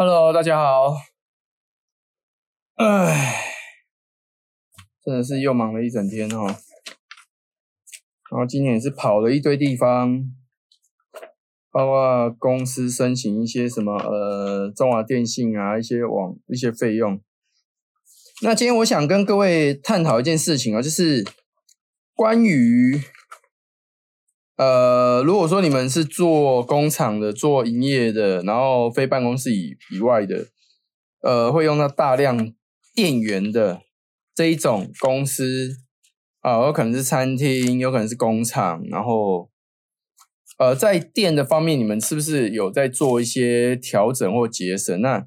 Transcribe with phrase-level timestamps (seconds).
[0.00, 0.96] Hello，大家好。
[2.76, 3.34] 唉，
[5.02, 6.46] 真的是又忙了一整天哦。
[8.30, 10.22] 然后今天也是跑了一堆地方，
[11.72, 17.20] 包括公司申请一些什么呃中华电信啊一些网一些费用。
[18.42, 21.24] 那今天我想跟各位探讨一件事情啊，就是
[22.14, 23.02] 关于。
[24.58, 30.48] 呃，如果说你们是做工厂的、做营业的，然后非办公室以以外的，
[31.22, 32.52] 呃，会用到大量
[32.92, 33.82] 电源的
[34.34, 35.76] 这一种公司
[36.40, 39.48] 啊，有可能是餐厅，有可能是工厂，然后
[40.58, 45.00] 呃，在电的方面，你们是不是有在做一些调整或节省？
[45.00, 45.24] 那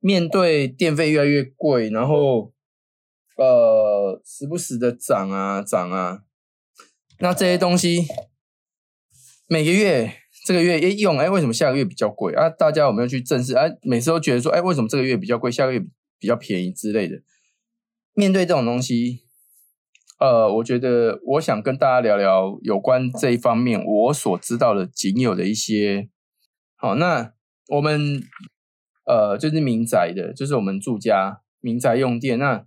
[0.00, 2.52] 面对电费越来越贵，然后
[3.38, 6.24] 呃，时不时的涨啊涨啊，
[7.20, 8.06] 那这些东西。
[9.48, 10.12] 每个月
[10.44, 12.50] 这个月一用，哎，为什么下个月比较贵啊？
[12.50, 13.54] 大家有没有去正视？
[13.54, 15.80] 哎，每次都觉得说，哎，为什么这个月比较贵，下个月
[16.18, 17.22] 比较便宜之类的？
[18.12, 19.20] 面对这种东西，
[20.18, 26.08] 呃，我觉得我想跟大家聊聊有关这一方面我所知道的仅有的一些。
[26.74, 27.32] 好，那
[27.68, 28.22] 我们
[29.04, 32.36] 呃就是民宅的，就是我们住家民宅用电。
[32.38, 32.66] 那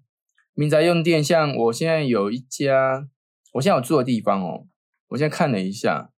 [0.54, 3.08] 民宅用电，像我现在有一家，
[3.54, 4.68] 我现在有住的地方哦，
[5.10, 6.12] 我现在看了一下。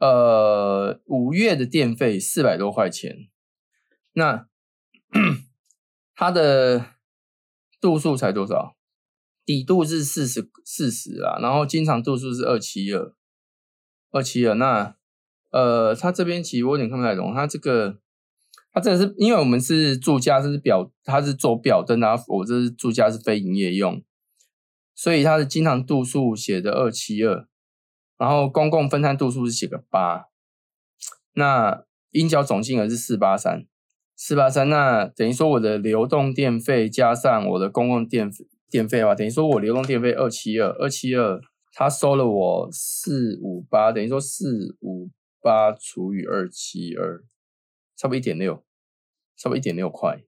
[0.00, 3.28] 呃，五月的电费四百多块钱，
[4.14, 4.48] 那
[6.16, 6.86] 它的
[7.78, 8.78] 度数才多少？
[9.44, 13.14] 底度是四十四十啊，然后经常度数是二七二，
[14.10, 14.54] 二七二。
[14.54, 14.96] 那
[15.50, 17.98] 呃，它这边其实我有点看不太懂，它这个
[18.72, 24.02] 它这个是因为我们是住家，是表，它是做表灯啊，我这是住家是非营业用，
[24.94, 27.49] 所以它的经常度数写的二七二。
[28.20, 30.26] 然后公共分摊度数是写个八，
[31.32, 33.64] 那应缴总金额是四八三，
[34.14, 38.30] 四八三，那等于说我的流动电费加上我的公共电
[38.68, 41.40] 电费的话，等于说我流动电费二七二，二七二，
[41.72, 45.08] 他收了我四五八，等于说四五
[45.40, 47.24] 八除以二七二，
[47.96, 48.56] 差不多一点六，
[49.38, 50.20] 差不多一点六块，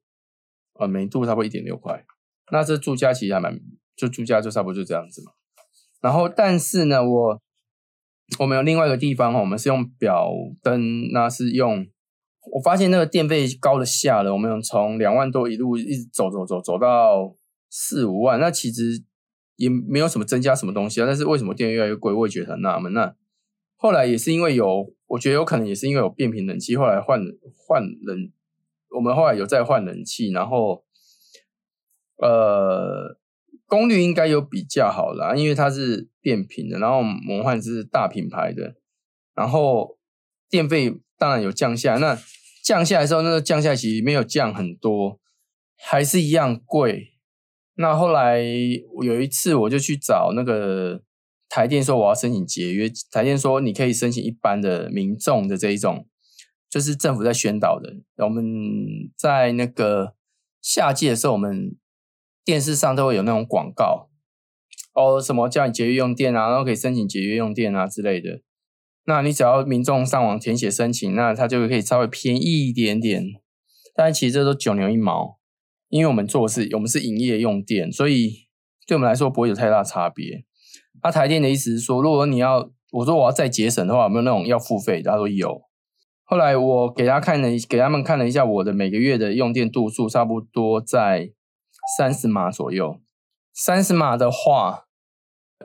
[0.78, 2.06] 啊，每度差不多一点六块，
[2.50, 3.60] 那这住家其实还蛮，
[3.94, 5.32] 就住家就差不多就这样子嘛。
[6.00, 7.42] 然后但是呢，我。
[8.38, 10.30] 我们有另外一个地方哈，我们是用表
[10.62, 11.86] 灯，那是用
[12.52, 17.34] 我发现那个电费高的吓了，我们有从两万多一路一直走走走走到
[17.70, 19.02] 四五万，那其实
[19.56, 22.92] 也没有什么增加什么东西啊，但是为什么电越来越贵，我也觉得很纳闷。
[22.92, 23.14] 那
[23.76, 27.20] 后来也是因为有，我觉得有可能也是因为有变频冷气，后来换
[27.66, 28.30] 换冷，
[28.96, 30.84] 我们后来有再换冷气，然后
[32.16, 33.20] 呃。
[33.72, 38.74] 功率应该有比较好啦，因为它是变频的，然后魔幻是大品牌的，
[39.34, 39.96] 然后
[40.50, 42.18] 电费当然有降下，那
[42.62, 45.18] 降下来之后，那个降下来其实没有降很多，
[45.78, 47.14] 还是一样贵。
[47.76, 51.00] 那后来有一次我就去找那个
[51.48, 56.06] 台电说我要申请节约，台电说你可以申请一般的民众的这一种，
[56.68, 57.94] 就是政府在宣导的。
[58.22, 58.44] 我们
[59.16, 60.14] 在那个
[60.60, 61.74] 夏季的时候，我们。
[62.44, 64.08] 电视上都会有那种广告，
[64.94, 68.40] 哦，什么叫你节约用电啊，然后可以申请节约用电啊之类的。
[69.04, 73.24] 那你只要民众上网填写申请，那它就可以稍微便宜一点点。
[73.94, 75.38] 但其实这都九牛一毛，
[75.88, 78.46] 因为我们做的是我们是营业用电，所以
[78.86, 80.44] 对我们来说不会有太大差别。
[81.02, 85.02] 那台电的意思是说，如果你要我说我要再节省的话，有没有那种要付费？
[85.02, 85.62] 他说有。
[86.24, 91.30] 后来我给他看了，给他们看了一下我的每个月的用电度数，差不多在。
[91.96, 93.00] 三十码左右，
[93.52, 94.86] 三十码的话，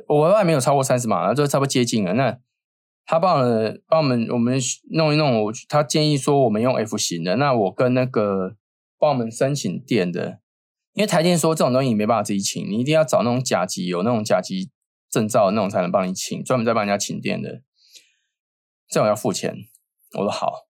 [0.08, 2.14] 我还没有超过三十码了，就差不多接近了。
[2.14, 2.40] 那
[3.06, 4.60] 他帮了帮我们我们
[4.92, 7.38] 弄一弄，我他建议说我们用 F 型的。
[7.38, 8.58] 那我跟那个
[9.00, 10.40] 帮我们申请电的，
[10.94, 14.72] 因为台电说这种东西你没办法自己请，你一定要找那种甲级有那种甲级
[15.10, 17.62] 证照的那种才能帮你请，专门在帮人家请电的，
[18.90, 19.56] 这种要付钱。
[20.18, 20.67] 我说好。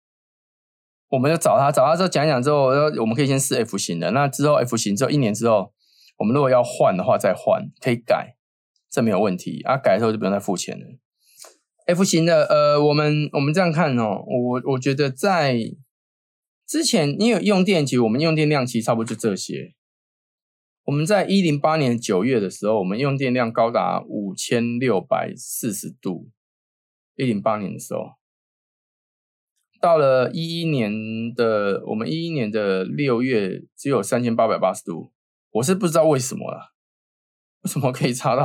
[1.17, 2.67] 我们就找他，找他之后讲讲之后，
[3.01, 4.11] 我们可以先试 F 型的。
[4.11, 5.73] 那之后 F 型之后一年之后，
[6.19, 8.37] 我们如果要换的话再换，可以改，
[8.91, 9.63] 这没有问题。
[9.63, 10.85] 啊，改的时候就不用再付钱了。
[11.87, 15.59] F 型的，呃，我们我们这样看哦，我我觉得在
[16.67, 19.73] 之前，因为用电其实我们用电量其实差不多就这些。
[20.85, 26.29] 我们在一零八年九月的时候，我们用电量高达五千六百四十度。
[27.15, 28.16] 一零八年的时候。
[29.87, 35.13] 到了一一年的，我们一一年的六月只有三千八百八十度，
[35.53, 36.73] 我是不知道为什么啦，
[37.61, 38.45] 为什么可以差到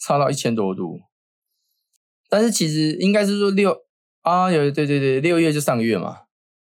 [0.00, 1.02] 差到一千多度？
[2.28, 3.84] 但是其实应该是说六
[4.22, 6.08] 啊，有对对对，六月就上个月嘛，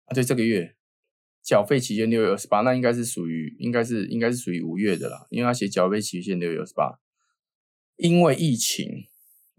[0.04, 0.76] 啊对这个月
[1.42, 7.00] 缴费期限六月二十八，那应该是属于应该是应该是属于五月的啦，因为他写缴费期限六月二十八，
[7.96, 9.06] 因为疫情。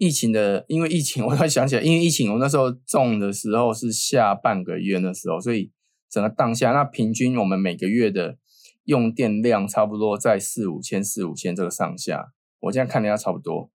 [0.02, 5.72] 疫情的，因为疫情， 我突然想起来，因为疫情，我那时候种的时候是下半个月的时候，所以
[6.10, 8.40] 整个当下，那平均我们每个月的
[8.86, 12.34] 用电量差不多在四五千、四五千这个上下。
[12.62, 13.70] 我现在看了一下，差不多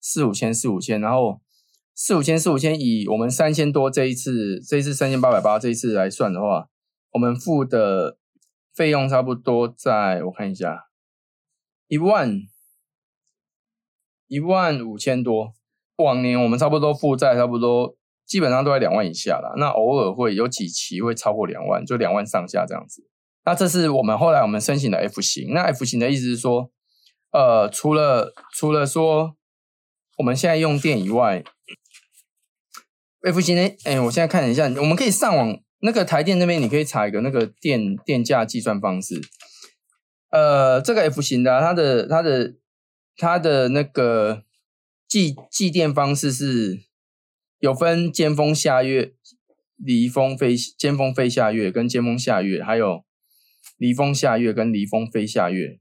[0.00, 1.42] 四五千、四五千，然后
[1.94, 6.70] 四五千、四五千，以我们三千多这一次，这一次三千八百八这一次来算的话，
[7.10, 8.16] 我们付的
[8.72, 10.86] 费用差不多在，我看一下，
[11.86, 12.40] 一万
[14.26, 15.52] 一万五千多。
[15.96, 17.96] 往年我们差不多负债差不多
[18.26, 23.02] 基本上都在两万以下了，那偶尔会有几期会超过两万，就两万上下这样子。
[23.44, 25.54] 那这是我们后来我们申请的 F 型。
[25.54, 26.70] 那 F 型的意思是说，
[27.30, 29.36] 呃，除了除了说
[30.18, 31.44] 我们现在用电以外
[33.22, 39.20] ，F 型的，哎，我现在看一下，我们可以上网那个台电那边，你可以查一个那个电电价计算方式。
[40.30, 42.54] 呃，这个 F 型的，它的它的
[43.16, 44.42] 它的那个。
[45.08, 46.80] 祭祭奠方式是
[47.60, 49.14] 有分尖峰下月、
[49.76, 53.04] 离峰飞尖峰飞下月跟尖峰下月，还有
[53.78, 55.78] 离峰下月跟离峰飞下月，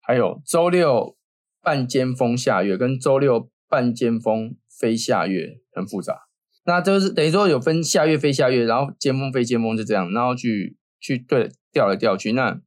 [0.00, 1.16] 还有周六
[1.62, 6.28] 半尖峰下月跟周六半尖峰飞下月，很复杂。
[6.64, 12.32] 那就是等于说有分下月飞下月，然后尖峰飞尖峰就这样，然后去去对调来调去。
[12.32, 12.60] 那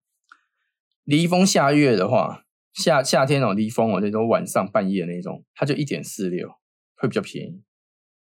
[1.03, 2.45] 离峰下月的话。
[2.81, 6.47] 夏夏天哦，离峰哦，那种晚上半夜那种，它就一点四六，
[6.95, 7.61] 会比较便宜。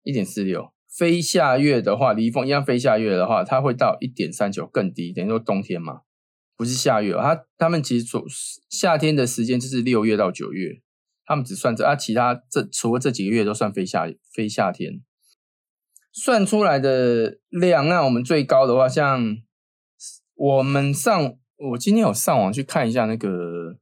[0.03, 5.15] 一点四六，飞夏月的话，离峰一样飞夏月的话，它会到一点三九，更低。
[5.15, 6.03] 等于说冬天嘛，
[6.59, 8.23] 不是夏月，它他们其实说
[8.69, 10.83] 夏天的时间就是六月到九月，
[11.25, 15.01] 他们只算这啊，其他这除了这几个月都算飞夏飞夏天。
[16.13, 19.39] 算出来的量，那我们最高的话，像
[20.35, 21.35] 我们上，
[21.71, 23.79] 我今天有上网去看一下那个。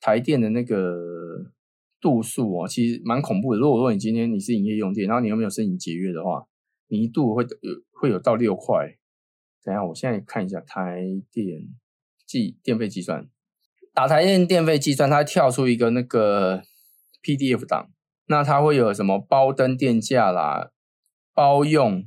[0.00, 1.52] 台电的那个
[2.00, 3.58] 度数哦，其实蛮恐怖的。
[3.58, 6.46] 如果说你今天你是营业用电，然后你又没有申请节约的话，
[6.88, 7.48] 你一度会有
[7.92, 8.96] 会有到六块。
[9.64, 11.02] 等下，我现在看一下台
[11.32, 11.68] 电
[12.24, 13.28] 计电费计算，
[13.92, 16.62] 打台电电费计算，它跳出一个那个
[17.22, 17.90] PDF 档，
[18.26, 20.70] 那它会有什么包灯电价啦、
[21.34, 22.06] 包用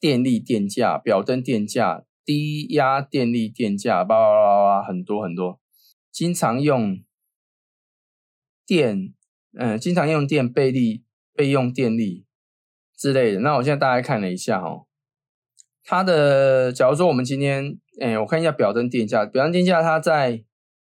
[0.00, 5.60] 电力电价、表灯电价、低压电力电价，叭叭叭叭，很多很多，
[6.10, 7.02] 经常用。
[8.66, 9.12] 电，
[9.58, 12.26] 嗯，经常用电备力备用电力
[12.96, 13.40] 之类的。
[13.40, 14.86] 那我现在大概看了一下哦，
[15.82, 20.44] 它的，假如说我们今天，哎，我看一下表灯电价，表灯电价它在，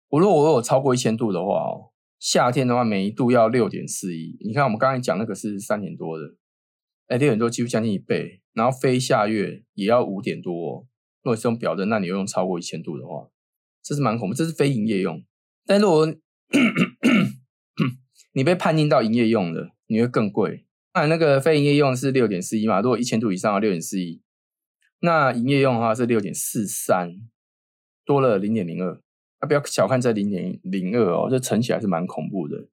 [0.10, 4.38] 我如果我有超过一千度的话哦，夏天的话每一度要六点四一。
[4.46, 6.36] 你看我们刚才讲那个是三点多的，
[7.08, 8.42] 哎，六点多几乎将近一倍。
[8.54, 10.88] 然后非夏月也要五点多，哦
[11.22, 13.30] 如果是用表灯，那你又用超过一千度的话，
[13.82, 14.34] 这是蛮恐怖。
[14.34, 15.24] 这是非营业用，
[15.66, 16.06] 但如果
[18.34, 20.66] 你被判定到营业用的，你会更贵。
[20.94, 22.82] 那那个非营业用是六点四一嘛？
[22.82, 24.22] 如果一千度以上，六点四一。
[25.02, 27.16] 那营业用的话是六点四三，
[28.06, 29.02] 多了零点零二。
[29.40, 32.68] 啊，不要小看这零点零二哦，这乘起来是蛮恐怖的。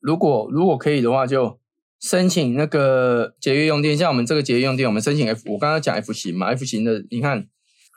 [0.00, 1.60] 如果如果可以的话，就
[2.00, 3.96] 申请那个节约用电。
[3.96, 7.48] 像我们这个节约用电，我们申请 F，我刚刚讲 F 型嘛，F 型的，你看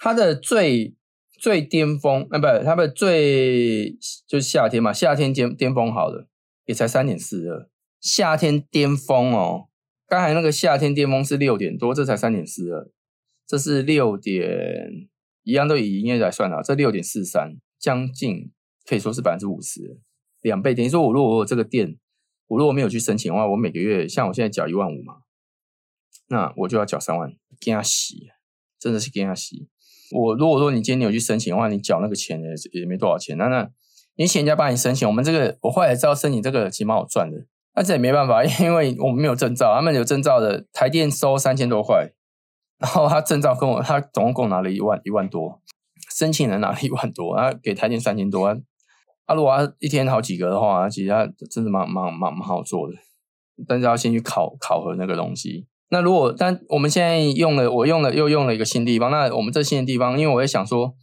[0.01, 0.95] 它的最
[1.39, 3.92] 最巅峰，啊，不，它的最
[4.28, 6.29] 就是夏天嘛，夏天巅巅峰好了。
[6.69, 7.68] 也才三点四二，
[7.99, 9.69] 夏天巅峰哦。
[10.07, 12.92] 刚才那个夏天巅峰是六点多，这才三点四二，
[13.47, 15.09] 这是六点，
[15.42, 16.61] 一样都以营业来算啊。
[16.61, 18.52] 这六点四三，将近
[18.85, 19.99] 可以说是百分之五十，
[20.42, 20.76] 两倍。
[20.76, 21.97] 等于说，我如果我这个店，
[22.45, 25.21] 我如果没有去申请的话，我每个月像我现在缴一万五嘛，
[26.28, 28.28] 那我就要缴三万，给他洗，
[28.80, 29.68] 真的是给他洗。
[30.11, 33.71] 我如果说你今天你有去申请的话，你缴那个钱也也没多少钱，那那。
[34.19, 37.38] 你请人家帮你申请，我们这个我后来知道申请这个其实蛮好赚的，
[37.73, 42.11] 但这也没办法， 因为我们没有证照，他们有证照的台电收三千多块，
[42.80, 45.61] 然后他证照跟我他总共拿了一万一万多，
[46.14, 48.54] 申请人拿了一万多，他给台电三千多，
[49.26, 52.95] 他如果一天好几个的话，其实他真的蛮蛮蛮蛮好做的，
[53.66, 55.66] 但是要先去考考核那个东西。
[55.92, 60.94] 那如果但我们现在用了，我用了又用了一个新地方，那我们这新的地方，因为我也想说。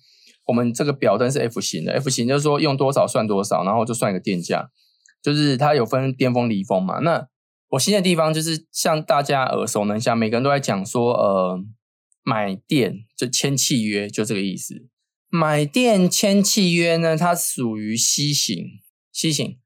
[0.47, 4.71] 我们这个表灯是 F 型的，F 型就是说用多少算多少，然后就算一个电价，
[5.23, 7.01] 就是它有分巅峰离峰嘛。
[7.01, 7.29] 那
[7.71, 11.59] 我新的地方就是像大家耳熟能详，每个人都在讲说，呃，
[12.23, 14.89] 买电就签契约，就这个意思。
[15.29, 18.67] 买电签契约呢，它属于 C 型
[19.13, 19.59] ，C 型，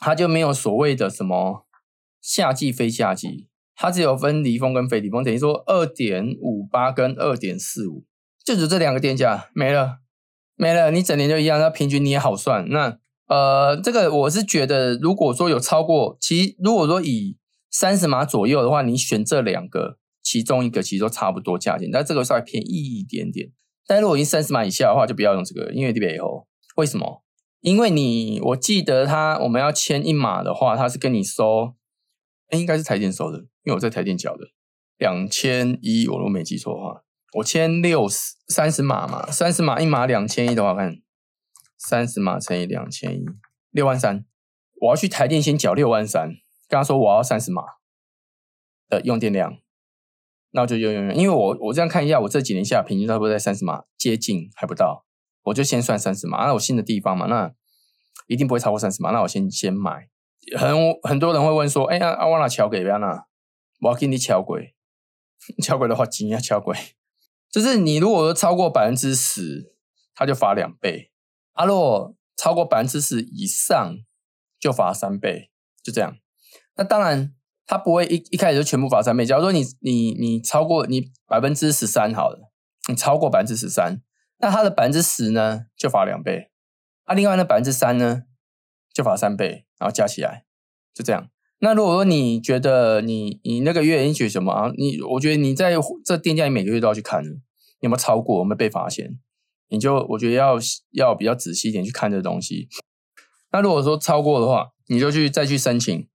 [0.00, 1.68] 它就没有所谓的什么
[2.20, 8.04] 夏季非夏季，它只有分离峰跟非离峰，等于说二点五八跟二点四五。
[8.44, 9.99] 就只这两个电价没了，
[10.60, 12.68] 没了，你整年就一样，那平均你也好算。
[12.68, 12.98] 那
[13.28, 17.38] 呃，这个我是觉得，如果说有超过，其实如果说以
[17.70, 23.52] 三十码左右的话，你选这两个，其中一个其实都差不多价钱，但这个稍微便宜一点点。
[23.86, 27.24] 但如果已经三十码以下的话，就不要用这个，因为这边以后为什么？
[27.62, 31.72] 因为你我记得他我们要签一码的话，他是跟你收，
[32.48, 34.48] 哎，应该是台电收的，因为我在台电缴的
[34.98, 37.02] 两千一，我如果没记错的话，
[37.34, 41.00] 我签六十三十码嘛，三十码一码两千一的话，看
[41.78, 43.24] 三十码乘以两千一，
[43.70, 44.24] 六万三，
[44.80, 46.30] 我要去台电先缴六万三，
[46.68, 47.62] 跟他说我要三十码
[48.88, 49.58] 的用电量，
[50.50, 55.06] 那我就用用用，因为我我这样看一下，我这几年下平均差不多在三十码，接近还不到。
[55.44, 57.52] 我就先算三十码，那我新的地方嘛，那
[58.26, 59.10] 一定不会超过三十码。
[59.10, 60.08] 那我先先买。
[60.58, 60.70] 很
[61.02, 63.24] 很多人会问说：“哎呀，阿瓦纳桥给不要呐？
[63.80, 64.74] 我要给你桥轨，
[65.62, 66.38] 桥轨的话几啊？
[66.38, 66.76] 桥轨
[67.50, 69.74] 就是你如果说超过百分之十，
[70.14, 71.10] 他就罚两倍；
[71.52, 73.96] 阿若超过百分之十以上，
[74.58, 75.50] 就罚三倍。
[75.82, 76.18] 就这样。
[76.76, 77.34] 那当然，
[77.66, 79.24] 他不会一一开始就全部罚三倍。
[79.24, 82.52] 假如说你你你超过你百分之十三好了，
[82.88, 84.02] 你超过百分之十三。
[84.38, 86.50] 那它的百分之十呢，就罚两倍；
[87.04, 88.22] 啊，另外那百分之三呢，
[88.92, 90.44] 就罚三倍，然后加起来
[90.94, 91.30] 就这样。
[91.62, 94.72] 那如果说你觉得你你那个月领取什么啊？
[94.76, 95.74] 你我觉得你在
[96.04, 97.22] 这店家，你每个月都要去看，
[97.80, 99.18] 有没有超过，有没有被罚钱？
[99.68, 100.58] 你就我觉得要
[100.92, 102.68] 要比较仔细一点去看这东西。
[103.52, 106.08] 那如果说超过的话，你就去再去申请，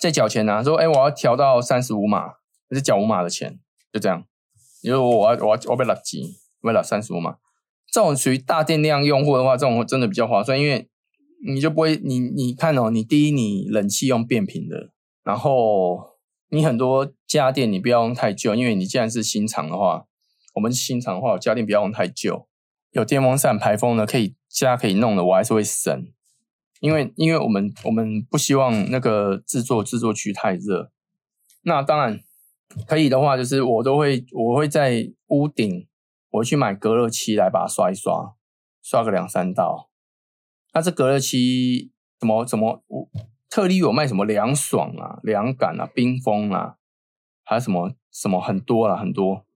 [0.00, 0.62] 再缴钱啊。
[0.62, 2.32] 说哎，我要调到三十五码，
[2.70, 3.60] 是缴五码的钱，
[3.92, 4.24] 就这样。
[4.82, 7.36] 你说我要我要我被垃圾，为了三十五码。
[7.90, 10.90] 这种属于大电量用户的话，这种真的比较划算，因为
[11.46, 14.90] 你就不会，你你看哦，你第一你冷气用变频的，
[15.22, 16.18] 然后
[16.50, 20.06] 你很多家电你不要用太旧，因为你既然是新厂的话，
[20.54, 22.48] 我们新厂的话家电不要用太旧，
[22.92, 26.06] 有电风扇排风的可以家可以弄的，我还是会省，
[26.80, 30.90] 因为因为我们我们不希望那个制作制作区太热，
[31.62, 32.20] 那当然
[32.86, 35.86] 可以的话，就是我都会我会在屋顶。
[36.30, 38.34] 我去买隔热漆来把它刷一刷，
[38.82, 39.87] 刷个两三道。
[40.72, 43.08] 那这隔热漆怎么怎么我？
[43.50, 46.74] 特例有卖什么凉爽啊、凉感啊、冰封啊，
[47.44, 49.46] 还有什么什么很多啦很多。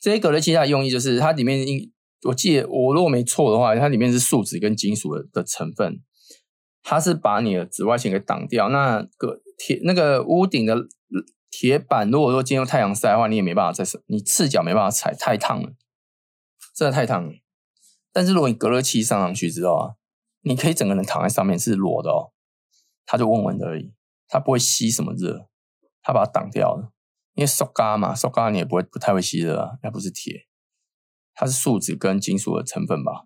[0.00, 1.92] 这些隔热漆它的用意就是它里面应，
[2.28, 6.00] 我记得我如果没错的话，它里面是树脂跟金属的的成分，
[6.84, 8.68] 它是把你的紫外线给挡掉。
[8.68, 10.76] 那个铁那个屋顶的
[11.50, 15.72] 铁板，如果说今天用太阳晒的话，你也没办法再你赤脚没办法踩，太烫了。
[16.74, 17.32] 真的太烫了，
[18.12, 19.90] 但是如果你隔热器上上去之后啊，
[20.42, 22.32] 你可以整个人躺在上面是裸的哦，
[23.06, 23.92] 他就问问而已，
[24.28, 25.48] 他不会吸什么热，
[26.02, 26.92] 他把它挡掉了。
[27.34, 30.46] 因为塑胶嘛，塑胶你也不会不太会吸热啊，那不是铁，
[31.32, 33.24] 它是树脂跟金属的成分吧，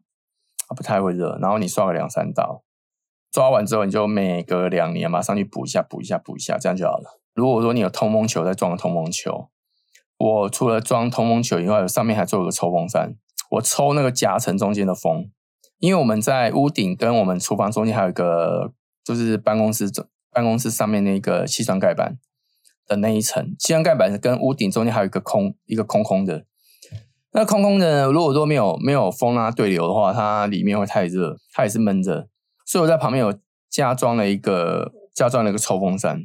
[0.68, 1.36] 它不太会热。
[1.40, 2.62] 然后你刷个两三道，
[3.32, 7.20] 抓完之后你就每隔两年马上去补一下，补一下，补一下，这样就好了。
[7.34, 9.50] 如果说你有通风球，再装个通风球。
[10.18, 13.16] 我除了装通风球以外，上面还做了个抽风扇。
[13.50, 15.30] 我抽那个夹层中间的风，
[15.86, 18.72] 因为我们在屋顶跟我们厨房中间还有一个，
[19.04, 19.88] 就是办公室
[20.32, 22.18] 办公室上面那个气栓盖板
[22.88, 26.44] 的那一层，气栓盖板跟屋顶中间还有一个空一个空空的，
[27.30, 32.28] 那空空的如果说没有没有风啊对流的话，它里面会太热，它也是闷着，
[32.64, 33.38] 所以我在旁边有
[33.70, 36.24] 加装了一个加装了一个抽风扇，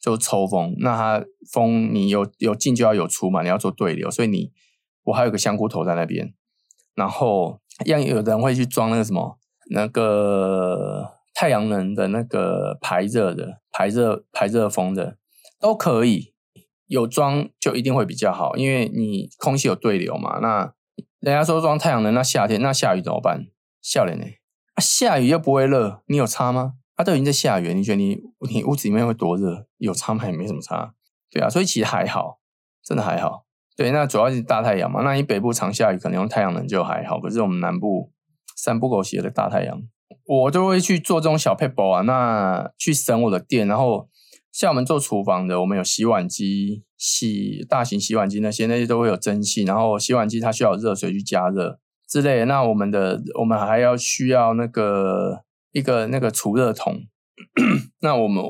[0.00, 4.50] 就抽风，那它风你有有进就要有出嘛，你要做对流，所以你
[5.04, 6.34] 我还有个香菇头在那边。
[6.96, 9.38] 然后，像有人会去装那个什么，
[9.70, 15.18] 那个太阳能的那个排热的、排热排热风的，
[15.60, 16.32] 都可以
[16.86, 20.38] 有装就一定会比较好，因为你空气有对流嘛。
[20.40, 20.72] 那
[21.20, 23.46] 人家说装太阳能，那夏天那下雨怎么办？
[23.82, 24.24] 笑脸呢？
[24.74, 26.74] 啊，下雨又不会热，你有差吗？
[26.96, 28.18] 它都已经在下雨，你觉得你
[28.50, 29.66] 你屋子里面会多热？
[29.78, 30.24] 有差吗？
[30.26, 30.94] 也没什么差，
[31.30, 32.38] 对啊，所以其实还好，
[32.82, 33.45] 真的还好。
[33.76, 35.02] 对，那主要是大太阳嘛。
[35.02, 37.20] 那你北部常下雨，可能用太阳能就还好。
[37.20, 38.10] 可是我们南部
[38.56, 39.82] 三不狗血的大太阳，
[40.24, 43.68] 我都会去做这种小 paper 啊，那去省我的电。
[43.68, 44.08] 然后
[44.50, 49.64] 像我们做厨房的，我们有洗碗机、洗大型洗碗机那些，那些都会有蒸汽。
[49.64, 51.78] 然后洗碗机它需要热水去加热
[52.08, 52.38] 之类。
[52.38, 52.44] 的。
[52.46, 55.42] 那我们的我们还要需要那个
[55.72, 57.02] 一个那个储热桶。
[58.00, 58.42] 那我们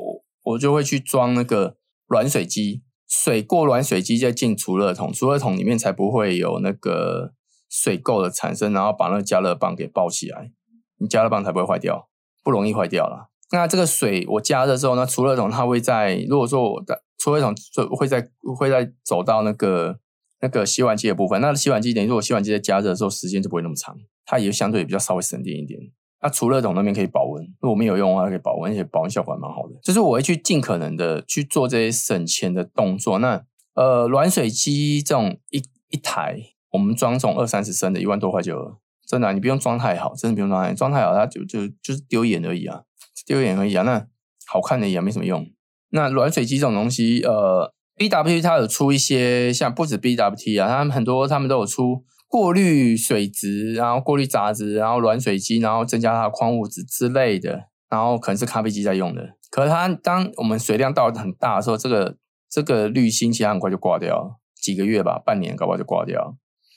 [0.45, 2.85] 我就会去装那个软水机。
[3.09, 7.33] 水过软水机再进储热桶，储热桶里面才不会有那个
[7.69, 10.51] 水垢的产生，然后把那个加热棒给包起来，
[10.99, 12.09] 你加热棒才不会坏掉，
[12.43, 13.31] 不容易坏掉了。
[13.53, 20.01] 那这个水我加热之后，呢储热桶它会在，如果说我的储热桶就会在会在走到那个
[20.41, 21.41] 那个洗碗机的部分。
[21.41, 25.81] 那洗碗机等于说我洗碗机在加热的时候时间就不会那么长，它也相对比较稍微省电一点。
[26.23, 29.75] 那除热桶那边可以保温，如果没有用的话可以保温，而且保温效果还蛮好的。
[29.83, 33.19] 就是我会去尽可能的去做这些省钱的动作。
[33.19, 33.43] 那
[33.75, 36.41] 呃，软水机这种一一台，
[36.73, 42.81] 我们装这种二三十升的，一万多块就真的，你不用装太好，真的不用装太装太好，它就就就是丢眼而已啊，
[43.27, 43.83] 丢眼而已啊。
[43.83, 44.07] 那
[44.47, 45.47] 好看的也没什么用。
[45.91, 52.03] 那软水机这种东西，呃，BWT 它有出一些，像不止 BWT 啊，他们很多他们都有出
[52.37, 59.37] 过滤水质，然后过滤杂质，然后软水机，然后增加它的矿物质之类的，然后可能是咖啡机在用的。
[59.51, 62.19] 可是它当我们水量到很大的时候，这个
[62.51, 66.37] 这个滤芯其实很快就挂掉，几个月吧，半年搞不好就挂掉。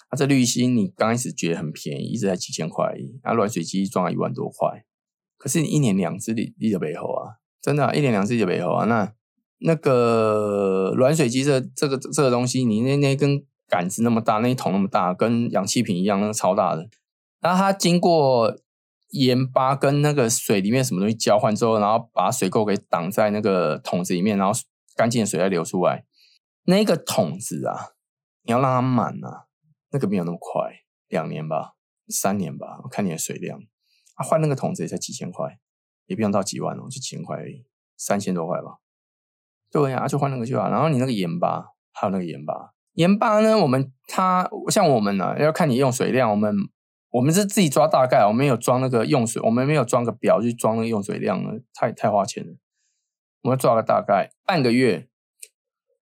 [0.09, 4.85] 那这滤芯你刚开始觉得很便宜，一直在几千块，那软水机装了一万多块，
[5.37, 9.11] 可是你一年两只你你的背后啊，真的，一年两只的背后啊，那
[9.59, 16.89] 那个软水机这这个这个东西，你那那根杆子那么大，那一桶那么大，跟氧气瓶一样，那个超大的，
[17.39, 18.57] 然后它经过
[19.11, 24.59] 盐巴跟那个水里面什么东西交换之后，然后把水垢给挡在那个桶子里面，然后
[24.95, 26.03] 干净的水再流出来，
[26.63, 27.93] 那个桶子啊，
[28.43, 29.45] 你要让它满啊。
[29.91, 30.71] 那个没有那么快，
[31.07, 31.73] 两年吧，
[32.09, 33.59] 三年吧，我看你的水量。
[34.13, 35.57] 啊，换那个桶子也才几千块，
[36.05, 37.65] 也不用到几万哦，就几千块而已，
[37.97, 38.77] 三千多块吧。
[39.71, 40.69] 对呀，就换那个就好。
[40.69, 43.58] 然后你那个盐巴，还有那个盐巴，盐巴呢？
[43.58, 46.29] 我们它像我们呢，要看你用水量。
[46.29, 46.53] 我们
[47.12, 52.58] 我们是自己抓大概，我们有装那个用水，我们没有装个表去装那个用水量呢，太太花钱了。
[53.44, 55.08] 我们抓个大概，半个月。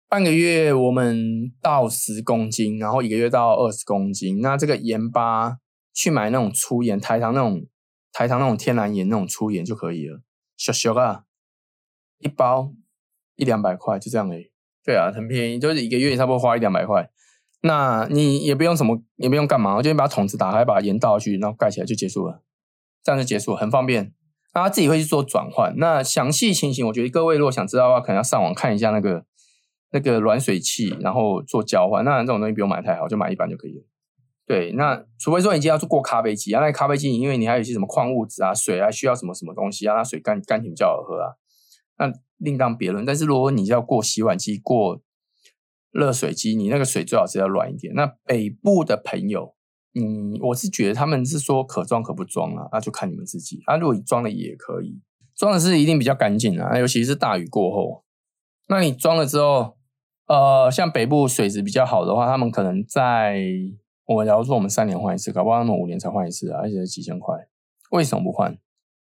[0.07, 4.41] 半个月我们到十公斤，然后一个月到二十公斤。
[4.41, 5.59] 那这个盐巴
[5.93, 7.67] 去买那种粗盐，台糖那种
[8.11, 10.21] 台糖那种天然盐那种粗盐就可以了。
[10.57, 11.25] 小小啊，
[12.17, 12.73] 一包
[13.35, 14.48] 一两百块就这样已。
[14.89, 17.11] 对啊，很便宜，就是一个月差不多花一两百块。
[17.61, 22.41] 那你也不用什么，也不用干嘛，就你把桶子打开，把盐倒下去，然后盖起来就结束了，
[23.03, 24.13] 这样就结束，很方便。
[24.55, 25.75] 那他自己会去做转换。
[25.77, 29.25] 那详细情形，我觉得各位如果想知道的话，可能要上网看一下那个。
[29.91, 33.83] 那个软水器，然后做交换，那这种东西不用买太好，就买一般就可以了。
[34.45, 41.33] 对，那除非说你今天要做过咖啡机啊，那咖啡机因为你还有一些什么矿物质啊、水啊，需要什么什么东西啊，那水干干挺比较好喝啊，
[41.99, 43.05] 那另当别论。
[43.05, 44.99] 但是如果你要过洗碗机、过
[45.91, 47.93] 热水机，你那个水最好是要软一点。
[47.93, 49.53] 那北部的朋友，
[49.93, 53.77] 嗯，我是觉得他们是说可装可不装啊，那就看你们自己啊。
[53.77, 54.99] 如果你装了也可以，
[55.35, 58.03] 装的是一定比较干净啊，尤其是大雨过后，
[58.67, 59.77] 那你装了之后。
[60.29, 63.43] 呃，像北部水质比较好的话，他们可能在
[64.05, 67.35] 我假如说我们三年换一次，搞不好他们五年才换一次啊，而且几千块，
[67.89, 68.55] 为什么不换？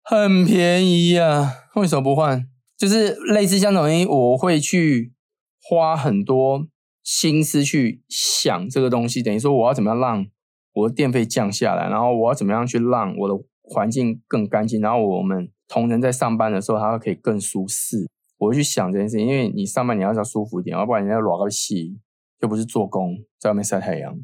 [0.04, 2.48] 很便宜呀，为什么不换？
[2.78, 5.14] 就是类似像这种，我会去
[5.62, 6.68] 花很多
[7.04, 10.28] 心思去想这个东西，等于说我要怎么样让
[10.74, 18.08] 我的电费降下来，然后我要怎么样去让我的环境更干净，然后我们同仁在上班的时候，他可以更舒适。
[18.38, 21.98] 我会去想这件事情，因为你上班你要要舒服一点，要不然你要裸个戏，
[22.42, 24.20] 又不是做工，在外面晒太阳，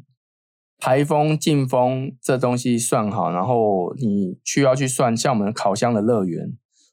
[0.78, 6.52] 排风、进风这东西算好，然后你需要去算，像我们烤箱的乐园，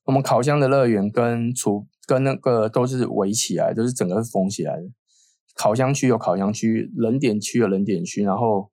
[0.09, 4.83] 我们烤箱的乐园跟厨跟那个都是围起来，都是整个是封起来的。
[5.55, 8.71] 烤箱区有烤箱区，冷点区有冷点区，然后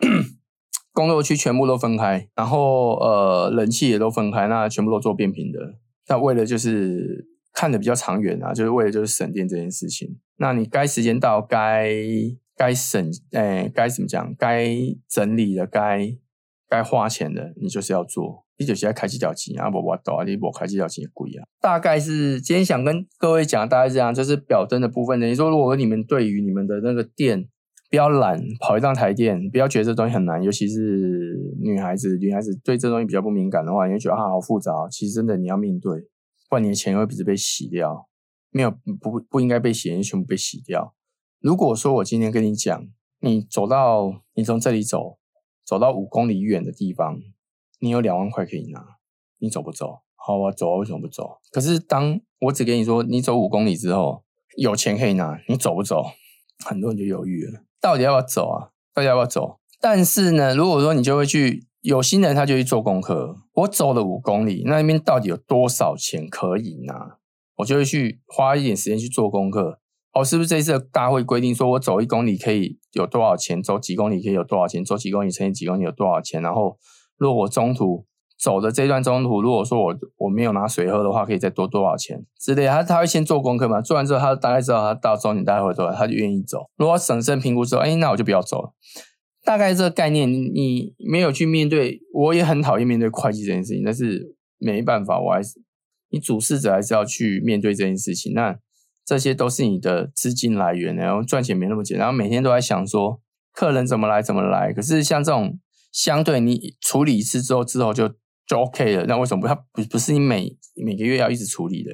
[0.92, 5.78] 工作区全部都分开，然后呃冷气也都分开，那全部都做变频的。
[6.08, 7.30] 那为了就是。
[7.54, 10.18] 看的比较长远啊，就是为了就是省电这件事情。
[10.36, 11.86] 那你该时间到，该
[12.56, 14.34] 该省，诶，该怎么讲？
[14.38, 14.74] 该
[15.06, 16.16] 整理的，该
[16.72, 18.46] 该花钱的，你就是要做。
[18.56, 21.44] 你就是要开几条钱啊，不我懂啊，你不开几条钱贵啊。
[21.60, 25.20] 大概是今天想跟各位讲，大概这样，就是表灯的部分。
[25.20, 27.46] 等于说，如果你们对于你们的那个电
[27.90, 34.72] 不要懒，跑一趟台电，不要觉得这东西很难，尤其是女孩子，女孩子对这东西比较不敏感的话，你会觉得啊好复杂。
[34.90, 36.08] 其实真的你要面对。
[36.48, 38.08] 半年前会一直被洗掉，
[38.50, 40.94] 没有不不应该被洗，全部被洗掉。
[41.40, 42.86] 如果说我今天跟你讲，
[43.20, 45.18] 你走到你从这里走，
[45.64, 47.20] 走到五公里远的地方，
[47.80, 48.98] 你有两万块可以拿，
[49.38, 50.00] 你走不走？
[50.14, 51.38] 好，啊走啊，为什么不走？
[51.50, 54.24] 可是当我只跟你说，你走五公里之后
[54.56, 56.04] 有钱可以拿，你走不走？
[56.64, 58.70] 很多人就犹豫了，到底要不要走啊？
[58.94, 59.58] 到底要不要走？
[59.80, 61.66] 但是呢，如果说你就会去。
[61.82, 63.38] 有心人他就去做功课。
[63.54, 67.18] 我走了五公里，那边到底有多少钱可以拿？
[67.56, 69.80] 我就会去花一点时间去做功课。
[70.12, 73.62] 哦，是不是这次大会规定说我走一公里可以有多少钱？
[73.62, 74.84] 走几公里可以有多少钱？
[74.84, 76.42] 走几公里乘以几公里有多少钱？
[76.42, 76.76] 然后
[77.16, 78.04] 如果我中途
[78.38, 82.66] 走的这段中途，如果说我我没有拿水喝的话，可以再多多少钱之类。
[82.66, 86.66] 他他会先做功课嘛，做完之后他大概知道他到终点大会多少，他就愿意走。
[86.76, 88.74] 如果审慎评估之后，哎，那我就不要走了。
[89.44, 95.60] 大概这个概念，你没有去面对，我也很讨厌面对会计这件事情，但是没办法，我还是
[96.10, 98.34] 你主事者还是要去面对这件事情。
[98.34, 98.58] 那
[99.04, 103.20] 这些都是你的资金来源，然后赚钱没那么简单，然后每天都在想说
[103.52, 104.72] 客人怎么来怎么来。
[104.72, 105.58] 可是像这种
[105.92, 108.08] 相对你处理一次之后之后就
[108.46, 109.46] 就 OK 了，那为什么不？
[109.46, 111.90] 它不不是你每每个月要一直处理的，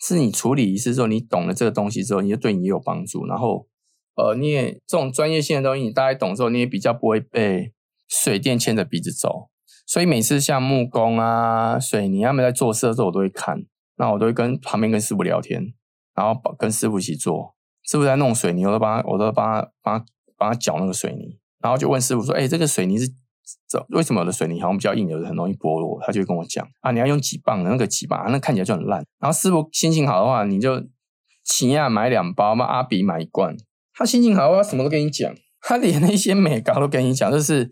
[0.00, 3.26] 是你处理一次之后，你懂了这个东西之后，你就对你有帮助。
[3.26, 3.66] 然后
[4.14, 7.72] 呃，你也这种专业性的东西，你大概懂之后，你也比较不会被
[8.08, 9.48] 水电牵着鼻子走。
[9.86, 13.64] 所以每次像木工啊、水泥他们在做事的时候，我都会看，
[13.96, 15.74] 那我都会跟旁边跟师傅聊天。
[16.14, 20.04] 然后跟师傅一起做，师傅在弄水泥，我都帮他，我都帮他，帮他，
[20.36, 21.38] 帮他搅那个水泥。
[21.60, 23.06] 然后就问师傅说：“哎，这个水泥是
[23.68, 30.82] 怎为什么我的水泥好像比较硬，有的很容易剥落？”他就跟我讲：“啊，你要用几磅的那个几磅，那看起来就很烂。”然后师傅心情好的话，你就
[31.44, 33.56] 起亚买两包嘛，阿比买一罐。
[33.94, 37.70] 他心情好的话，什么都跟你讲，他连那些美高都跟你讲，就是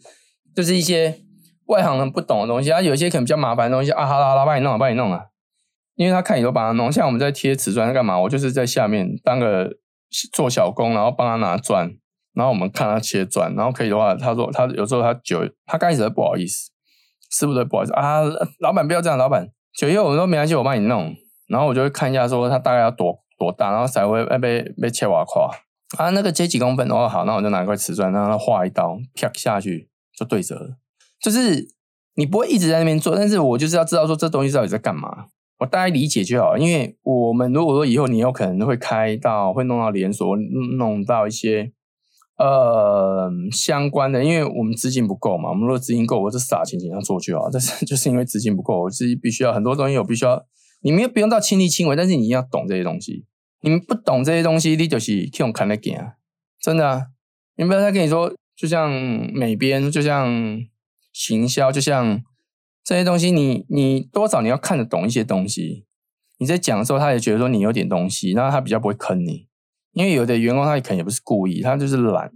[0.54, 1.20] 就是一些
[1.66, 2.70] 外行人不懂的东西。
[2.70, 5.24] 他有一些可能比较麻烦的东西啊，好啦好啦，帮你弄啊，帮你弄啊。
[6.00, 8.18] 因为他看你都帮他弄，像我们在贴瓷砖在干嘛？
[8.18, 9.70] 我就是在下面当个
[10.32, 11.94] 做小工，然后帮他拿砖，
[12.32, 16.70] 然后我们看他切砖，然后可以的话，他说他有时候他酒，他刚开始不好意思，
[17.30, 18.22] 师傅都不好意思啊，
[18.60, 21.14] 老板不要这样，老板酒叶我们说没关系，我帮你弄，
[21.48, 25.42] 然后我就会看一下说他大概要多多大，然后才会被被切瓦块
[25.98, 30.78] 啊，那个切几公分的话好，那我就拿一块瓷砖让他画一刀，啪下去就对折，
[31.20, 31.68] 就是
[32.14, 35.26] 你不会一直在那边做，但是我就是要知道说这东西到底在干嘛。
[35.60, 40.34] 我大概理解就好，因为我们如果说以后你有可能会开到，会弄到连锁，
[40.78, 41.70] 弄到一些
[42.38, 45.50] 呃相关的，因为我们资金不够嘛。
[45.50, 47.50] 我们如果资金够，我就撒钱钱上做就好。
[47.52, 50.46] 但是就是因为资金不够，我自己必须要很多东西，我必须要，
[50.80, 53.26] 你们又不用到亲力亲为，但是你一定要懂这些东西。
[53.60, 56.14] 你们不懂这些东西，你就是去用看得见啊，
[56.58, 57.02] 真的啊。
[57.56, 58.90] 你不要再跟你说，就像
[59.34, 60.58] 美编，就像
[61.12, 62.22] 行销，就像。
[62.84, 65.86] 这些东西，你你多少你要看得懂一些东西。
[66.38, 69.46] 你在讲的时候，他也觉得说你有点东西，那他比较不会坑你。
[69.92, 72.32] 因为有的员工他可能也不是故意，他就是懒。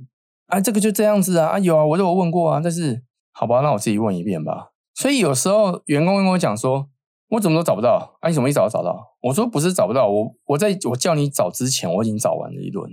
[0.46, 3.02] 啊，这个就这样子啊，啊有啊，我都有问过啊，但是
[3.32, 4.72] 好吧，那我自己问一遍吧。
[4.94, 6.88] 所以有时候员工跟我讲说，
[7.30, 9.16] 我怎么都找不到，啊，你怎么一找就找到？
[9.22, 12.90] 我说不是找不到，我我在我叫你找之前，我已经找完了一轮。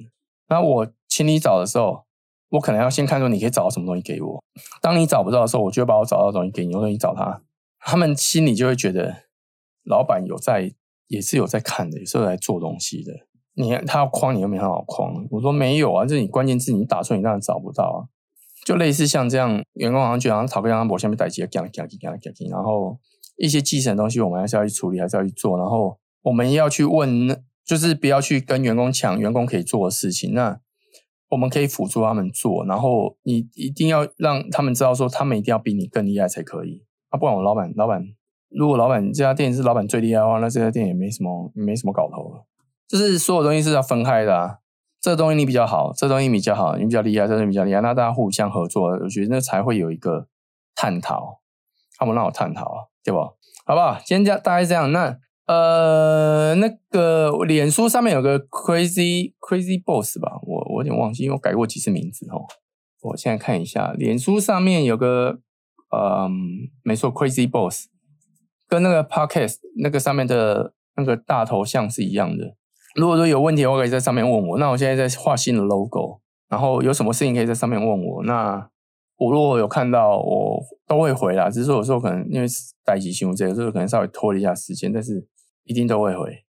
[0.47, 2.05] 那我请你找的时候，
[2.51, 4.43] 我可能要先看说你可以找到什么东西给我。
[4.81, 7.41] 当你找不到的时候，我就把我找到的东西给你，我说你找他。
[7.79, 9.23] 他们心里就会觉得，
[9.83, 10.71] 老板有在，
[11.07, 13.11] 也是有在看的，也是有在做东西的。
[13.55, 15.27] 你看他要框你又没很好框。
[15.31, 17.99] 我说没有啊，这你关键字你打错，你当然找不到啊。
[18.63, 22.99] 就类似像这样，员工好像就好像讨个样，我下面带几个讲讲讲讲讲，然后
[23.37, 25.57] 一些基层东西我们还是要去处理，还是要去做。
[25.57, 30.33] 然后我们要去问，就是不要去跟员工抢员工可以做的事情。
[30.33, 30.59] 那
[31.31, 36.83] 我们可以辅助他们做，然后你一定要让他们知道说，他们一定要比你更厉害才可以。
[37.09, 38.05] 啊，不管我老板，老板
[38.49, 42.45] 如果老板这家店是老板最厉害的话，那这家店也没什么没什么搞头了。
[42.87, 44.57] 就是所有东西是要分开的啊。
[44.99, 50.27] 这东西你比较好，这东西比较好，你比较厉害，这东西比较厉害，那大家互相合作，我觉得那才会有一个
[50.75, 51.39] 探讨。
[51.97, 53.19] 他们让我探讨，对不？
[53.65, 53.97] 好不好？
[54.05, 54.91] 今天这大概这样。
[54.91, 55.17] 那
[55.47, 62.45] 呃，那个脸书上面有个 Crazy Crazy Boss 吧，我有点忘记，因为我改过几次名字哦。
[63.01, 65.39] 我现在看一下，脸书上面有个。
[65.93, 67.87] 嗯，没错，Crazy Boss
[68.65, 72.55] 跟那个 Podcast 那个上面的那个大头像是一样的。
[72.95, 74.57] 如果说有问题，我可以在上面问我。
[74.57, 78.23] 那我现在在画新的 logo，然后有什么事情可以在上面问我。
[78.23, 78.69] 那
[79.17, 81.49] 我如果有看到，我都会回啦。
[81.49, 82.47] 只是说有时候可能因为
[82.85, 85.27] 待机新闻这个，就是可能稍微拖了一下时间，但是
[85.65, 86.45] 一定都会回，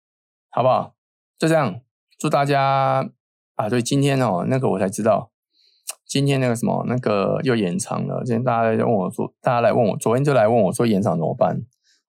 [0.50, 0.94] 好不好？
[1.38, 1.80] 就这样，
[2.18, 3.10] 祝大家
[3.60, 3.68] 啊！
[3.68, 5.30] 对，今天哦，那个我才知道。
[6.06, 8.22] 今天那个什么，那个又延长了。
[8.24, 11.62] 今天大家来问我说，大家来问我，昨天就来问我说延长怎么办？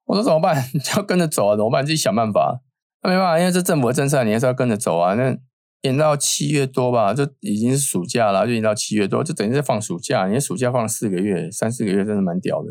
[0.06, 0.56] 我说怎么办？
[0.84, 1.86] 就要跟着走啊，怎么办？
[1.86, 2.62] 自己想办法。
[3.04, 5.14] 那没办法，因为这政府的政策，你还是要跟着走啊。
[5.14, 5.38] 那
[5.82, 10.28] 延到七月多吧，就已经是暑假了，就延到七月多，就等于是放暑假。
[10.28, 12.70] 你暑假放了四个月、三四个月，真的蛮屌的。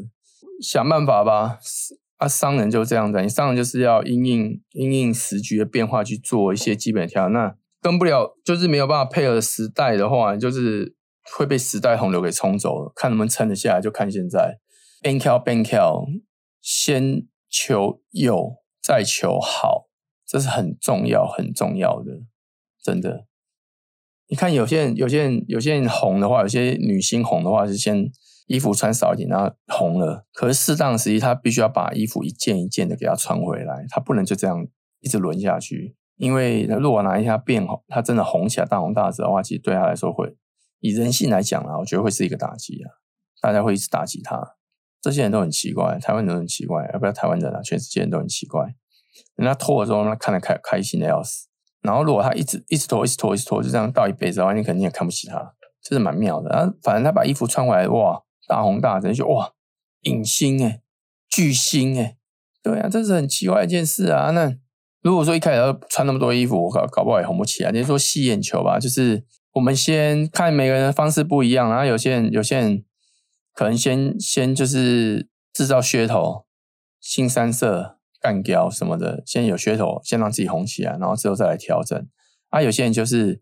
[0.61, 1.59] 想办法吧。
[2.19, 7.29] 啊，商人就这样子，你商人就是要因应因应时局的变化去做一些基本调。
[7.29, 10.97] 那跟不了，就是没有办法配合时代的话，就是。
[11.37, 14.59] 会被时代洪流给冲走了，看能不能撑得下来，就看现在。
[15.03, 16.09] bank out bank out，
[16.61, 19.91] 先求有，再求好，
[20.27, 22.23] 这是很重要很重要的，
[22.83, 23.27] 真的。
[24.29, 28.11] 你看有些人有些人有些人红的话，有些女星红的话是先
[28.47, 30.27] 衣服穿少一点，然后红了。
[30.33, 34.67] 可是适当时期，他必须要把衣服一件一件的给她穿回来，他不能就这样
[35.01, 35.95] 一直轮下去。
[36.21, 40.37] 因为如果哪一天变红，它真的红起来大红大紫的话，其实对他来说会
[40.81, 43.01] 以人性来讲啊，我觉得会是一个打击啊，
[43.41, 44.57] 大家会一直打击他。
[45.01, 47.63] 这些人都很奇怪，台湾人都很奇怪，要不要台湾人啊？
[47.63, 48.75] 全世界人都很奇怪。
[49.37, 51.49] 人家脱的时候，那看得开开心的要死。
[51.81, 56.51] 然后如果他一直一直脱，一直脱，一直脱，就这样倒一辈子的话，你肯定也看不起他，这是蛮妙的。
[56.51, 59.55] 然后反正他把衣服穿回来，哇，大红大紫，就哇，
[60.03, 60.83] 影星哎，
[61.31, 62.19] 巨星哎，
[62.63, 64.33] 对啊，这是很奇怪一件事啊。
[64.33, 64.55] 那
[65.03, 67.71] 如果说一开始要穿那么多衣服，我搞搞不好也红不起来。
[67.71, 72.85] 你说吸眼球吧，就是我们先看每个人的方式不一样，然后有些人有些人
[73.55, 76.45] 可能先先就是制造噱头，
[77.01, 77.99] 新三色。
[78.23, 82.07] 干胶什么的，先有噱头，先让自己红起来，然后之后再来调整。
[82.51, 83.41] 啊，有些人就是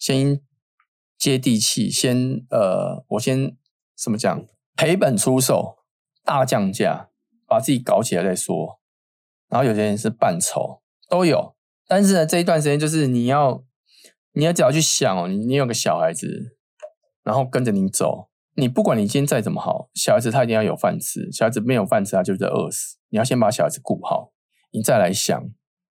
[0.00, 0.40] 先
[1.16, 3.56] 接地气，先呃，我先
[3.96, 5.76] 怎么讲，赔本出售，
[6.24, 7.10] 大降价，
[7.46, 8.80] 把自己搞起来再说。
[9.54, 11.54] 然后有些人是扮丑，都有。
[11.86, 13.62] 但是呢，这一段时间就是你要，
[14.32, 16.56] 你要只要去想哦，你你有个小孩子，
[17.22, 18.30] 然后跟着你走。
[18.56, 21.30] 你不管你今天再怎么好，小孩子他一定要有饭吃。
[21.30, 22.96] 小孩子没有饭吃，他就是饿死。
[23.10, 24.32] 你要先把小孩子顾好，
[24.72, 25.40] 你再来想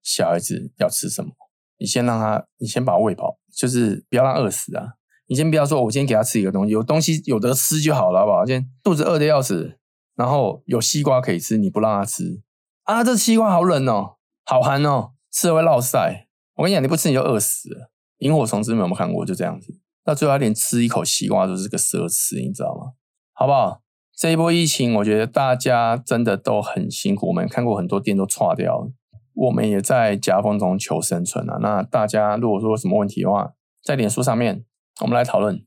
[0.01, 1.31] 小孩子要吃什么。
[1.77, 4.95] 你先让他，你先把他喂饱，就是不要让饿死啊。
[5.27, 8.45] 你先不要说，我今天给他吃一个东西，有东西有得吃就好了，好不好？
[8.45, 9.79] 今天肚子饿的要死，
[10.15, 12.41] 然后有西瓜可以吃，你不让他吃
[12.83, 13.03] 啊？
[13.03, 16.27] 这西瓜好冷哦，好寒哦，吃了会落晒。
[16.55, 17.91] 我跟你讲，你不吃你就饿死了。
[18.19, 19.25] 萤火虫之有没有看过？
[19.25, 19.79] 就这样子。
[20.03, 22.93] 到最后，他连吃一口西瓜都是个奢侈，你知道吗？
[23.33, 23.81] 好不好？
[24.15, 27.29] 这一波疫情，我觉得大家真的都很辛苦。
[27.29, 28.91] 我们看过很多店都垮掉了，
[29.33, 31.57] 我们也在夹缝中求生存啊。
[31.59, 34.65] 那大家如果说有什么问题的话，在脸书上面
[35.01, 35.65] 我们来讨论。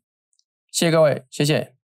[0.70, 1.75] 谢谢各位，谢谢。